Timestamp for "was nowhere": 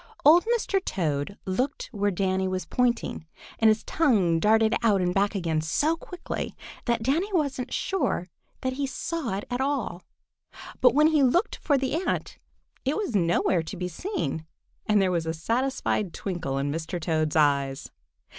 12.97-13.61